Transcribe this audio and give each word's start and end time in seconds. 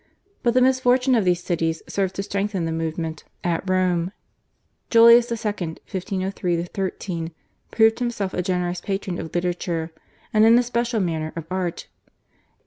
But 0.41 0.55
the 0.55 0.61
misfortunes 0.61 1.15
of 1.17 1.25
those 1.25 1.43
cities 1.43 1.83
served 1.87 2.15
to 2.15 2.23
strengthen 2.23 2.65
the 2.65 2.71
movement 2.71 3.23
at 3.43 3.69
Rome. 3.69 4.11
Julius 4.89 5.29
II. 5.31 5.37
(1503 5.37 6.63
13) 6.63 7.31
proved 7.69 7.99
himself 7.99 8.33
a 8.33 8.41
generous 8.41 8.81
patron 8.81 9.19
of 9.19 9.35
literature 9.35 9.91
and 10.33 10.43
in 10.43 10.57
a 10.57 10.63
special 10.63 11.01
manner 11.01 11.31
of 11.35 11.45
art. 11.51 11.85